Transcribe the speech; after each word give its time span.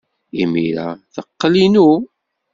Imir-a, 0.43 0.87
teqqel 1.13 1.53
inu. 1.65 1.89